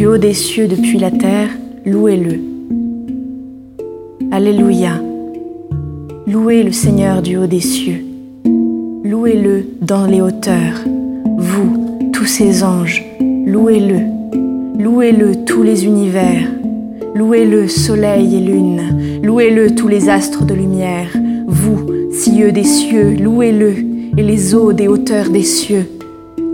du 0.00 0.06
haut 0.06 0.16
des 0.16 0.32
cieux 0.32 0.66
depuis 0.66 0.98
la 0.98 1.10
terre, 1.10 1.50
louez-le. 1.84 2.40
Alléluia. 4.32 4.92
Louez 6.26 6.62
le 6.62 6.72
Seigneur 6.72 7.20
du 7.20 7.36
haut 7.36 7.46
des 7.46 7.60
cieux. 7.60 8.02
Louez-le 9.04 9.66
dans 9.82 10.06
les 10.06 10.22
hauteurs. 10.22 10.78
Vous, 11.36 12.08
tous 12.14 12.24
ces 12.24 12.64
anges, 12.64 13.04
louez-le. 13.20 14.82
Louez-le 14.82 15.44
tous 15.44 15.62
les 15.62 15.84
univers. 15.84 16.48
Louez-le 17.14 17.68
soleil 17.68 18.36
et 18.36 18.40
lune. 18.40 19.20
Louez-le 19.22 19.74
tous 19.74 19.88
les 19.88 20.08
astres 20.08 20.46
de 20.46 20.54
lumière. 20.54 21.10
Vous, 21.46 21.86
cieux 22.10 22.52
des 22.52 22.64
cieux, 22.64 23.16
louez-le, 23.20 23.74
et 24.16 24.22
les 24.22 24.54
eaux 24.54 24.72
des 24.72 24.88
hauteurs 24.88 25.28
des 25.28 25.42
cieux. 25.42 25.99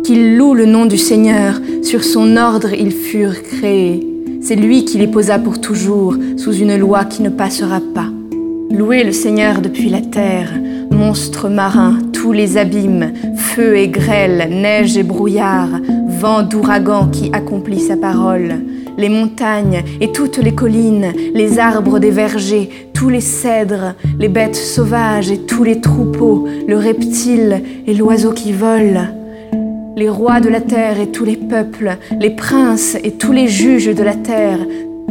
Qu'ils 0.06 0.36
louent 0.36 0.54
le 0.54 0.66
nom 0.66 0.86
du 0.86 0.98
Seigneur, 0.98 1.60
sur 1.82 2.04
son 2.04 2.36
ordre 2.36 2.72
ils 2.72 2.92
furent 2.92 3.42
créés. 3.42 4.06
C'est 4.40 4.54
lui 4.54 4.84
qui 4.84 4.98
les 4.98 5.08
posa 5.08 5.36
pour 5.40 5.60
toujours, 5.60 6.14
sous 6.36 6.52
une 6.52 6.76
loi 6.76 7.04
qui 7.04 7.22
ne 7.22 7.28
passera 7.28 7.80
pas. 7.92 8.06
Louez 8.70 9.02
le 9.02 9.10
Seigneur 9.10 9.60
depuis 9.60 9.88
la 9.88 10.00
terre, 10.00 10.52
monstres 10.92 11.48
marins, 11.48 11.98
tous 12.12 12.30
les 12.30 12.56
abîmes, 12.56 13.14
feu 13.36 13.76
et 13.78 13.88
grêle, 13.88 14.48
neige 14.48 14.96
et 14.96 15.02
brouillard, 15.02 15.70
vent 16.06 16.44
d'ouragan 16.44 17.08
qui 17.08 17.28
accomplit 17.32 17.80
sa 17.80 17.96
parole, 17.96 18.60
les 18.96 19.08
montagnes 19.08 19.82
et 20.00 20.12
toutes 20.12 20.38
les 20.38 20.54
collines, 20.54 21.14
les 21.34 21.58
arbres 21.58 21.98
des 21.98 22.12
vergers, 22.12 22.70
tous 22.94 23.08
les 23.08 23.20
cèdres, 23.20 23.94
les 24.20 24.28
bêtes 24.28 24.54
sauvages 24.54 25.32
et 25.32 25.38
tous 25.38 25.64
les 25.64 25.80
troupeaux, 25.80 26.46
le 26.68 26.76
reptile 26.76 27.60
et 27.88 27.94
l'oiseau 27.94 28.30
qui 28.30 28.52
vole, 28.52 29.00
les 29.96 30.10
rois 30.10 30.40
de 30.40 30.50
la 30.50 30.60
terre 30.60 31.00
et 31.00 31.10
tous 31.10 31.24
les 31.24 31.38
peuples, 31.38 31.96
les 32.20 32.28
princes 32.28 32.98
et 33.02 33.12
tous 33.12 33.32
les 33.32 33.48
juges 33.48 33.94
de 33.94 34.02
la 34.02 34.14
terre, 34.14 34.58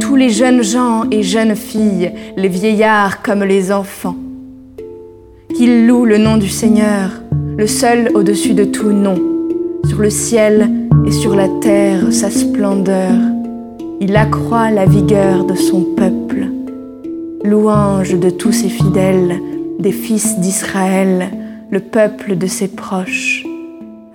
tous 0.00 0.14
les 0.14 0.30
jeunes 0.30 0.62
gens 0.62 1.02
et 1.10 1.24
jeunes 1.24 1.56
filles, 1.56 2.12
les 2.36 2.46
vieillards 2.46 3.20
comme 3.20 3.42
les 3.42 3.72
enfants. 3.72 4.14
Qu'ils 5.56 5.88
louent 5.88 6.04
le 6.04 6.18
nom 6.18 6.36
du 6.36 6.48
Seigneur, 6.48 7.10
le 7.58 7.66
seul 7.66 8.12
au-dessus 8.14 8.54
de 8.54 8.62
tout 8.62 8.92
nom, 8.92 9.16
sur 9.88 9.98
le 9.98 10.10
ciel 10.10 10.70
et 11.04 11.10
sur 11.10 11.34
la 11.34 11.48
terre 11.60 12.12
sa 12.12 12.30
splendeur. 12.30 13.12
Il 14.00 14.14
accroît 14.14 14.70
la 14.70 14.86
vigueur 14.86 15.46
de 15.46 15.56
son 15.56 15.80
peuple. 15.96 16.46
Louange 17.42 18.16
de 18.16 18.30
tous 18.30 18.52
ses 18.52 18.68
fidèles, 18.68 19.40
des 19.80 19.92
fils 19.92 20.38
d'Israël, 20.38 21.28
le 21.70 21.80
peuple 21.80 22.36
de 22.36 22.46
ses 22.46 22.68
proches. 22.68 23.44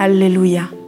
Alléluia. 0.01 0.80